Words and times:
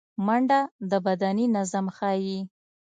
منډه 0.25 0.59
د 0.89 0.91
بدني 1.05 1.45
نظم 1.55 1.85
ښيي 1.97 2.39